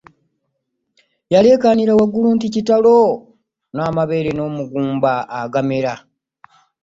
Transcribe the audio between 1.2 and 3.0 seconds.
Yalekanira waggulu nti kitalo